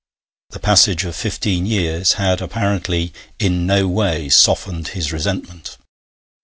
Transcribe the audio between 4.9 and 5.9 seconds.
his resentment.